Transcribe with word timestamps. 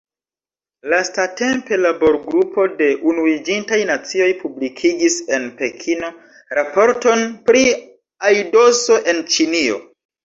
Lastatempe 0.93 1.77
labor-grupo 1.81 2.65
de 2.79 2.87
Unuiĝintaj 3.11 3.79
Nacioj 3.91 4.29
publikigis 4.39 5.19
en 5.39 5.47
Pekino 5.63 6.11
raporton 6.61 7.25
pri 7.51 7.65
aidoso 8.33 8.99
en 9.15 9.27
Ĉinio. 9.37 9.83